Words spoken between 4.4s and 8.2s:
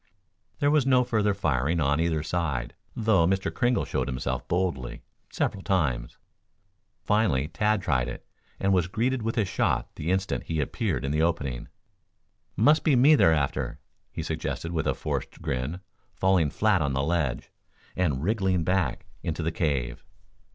boldly several times. Finally Tad tried